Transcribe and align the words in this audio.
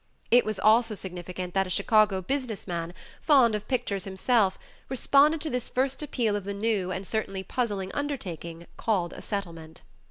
It 0.31 0.45
was 0.45 0.59
also 0.59 0.95
significant 0.95 1.53
that 1.53 1.67
a 1.67 1.69
Chicago 1.69 2.23
business 2.23 2.65
man, 2.65 2.91
fond 3.21 3.53
of 3.53 3.67
pictures 3.67 4.03
himself, 4.03 4.57
responded 4.89 5.41
to 5.41 5.51
this 5.51 5.69
first 5.69 6.01
appeal 6.01 6.35
of 6.35 6.43
the 6.43 6.55
new 6.55 6.89
and 6.91 7.05
certainly 7.05 7.43
puzzling 7.43 7.93
undertaking 7.93 8.65
called 8.77 9.13
a 9.13 9.21
Settlement. 9.21 9.83